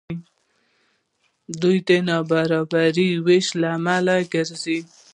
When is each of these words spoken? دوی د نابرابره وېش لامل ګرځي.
دوی 1.61 1.77
د 1.87 1.89
نابرابره 2.07 3.05
وېش 3.25 3.47
لامل 3.61 4.05
ګرځي. 4.33 4.79